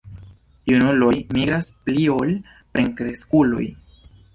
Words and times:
Junuloj 0.71 1.11
migras 1.39 1.71
pli 1.85 2.09
ol 2.17 2.35
plenkreskuloj. 2.73 3.67